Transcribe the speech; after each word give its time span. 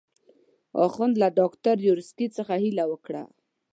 اخند 0.85 1.13
له 1.21 1.27
ډاکټر 1.39 1.75
یاورسکي 1.87 2.27
څخه 2.37 2.53
هیله 2.63 2.85
وکړه. 2.91 3.23